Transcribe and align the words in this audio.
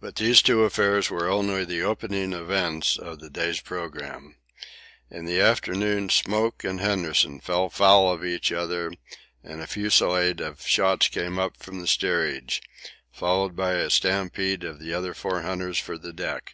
But 0.00 0.14
these 0.14 0.42
two 0.42 0.62
affairs 0.62 1.10
were 1.10 1.28
only 1.28 1.64
the 1.64 1.82
opening 1.82 2.32
events 2.32 2.96
of 2.96 3.18
the 3.18 3.28
day's 3.28 3.60
programme. 3.60 4.36
In 5.10 5.24
the 5.24 5.40
afternoon 5.40 6.08
Smoke 6.08 6.62
and 6.62 6.78
Henderson 6.80 7.40
fell 7.40 7.68
foul 7.68 8.12
of 8.12 8.24
each 8.24 8.52
other, 8.52 8.92
and 9.42 9.60
a 9.60 9.66
fusillade 9.66 10.40
of 10.40 10.64
shots 10.64 11.08
came 11.08 11.36
up 11.40 11.56
from 11.56 11.80
the 11.80 11.88
steerage, 11.88 12.62
followed 13.10 13.56
by 13.56 13.72
a 13.72 13.90
stampede 13.90 14.62
of 14.62 14.78
the 14.78 14.94
other 14.94 15.14
four 15.14 15.42
hunters 15.42 15.80
for 15.80 15.98
the 15.98 16.12
deck. 16.12 16.52